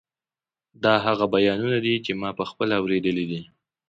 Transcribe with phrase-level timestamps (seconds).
[0.83, 3.41] دا هغه بیانونه دي چې ما پخپله اورېدلي دي.